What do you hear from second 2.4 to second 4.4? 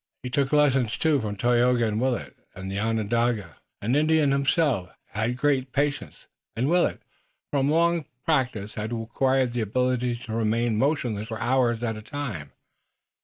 The Onondaga, an Indian